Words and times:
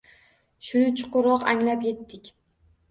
Shuni 0.69 0.89
chuqurroq 1.03 1.47
anglab 1.55 1.89
yetdik 1.91 2.35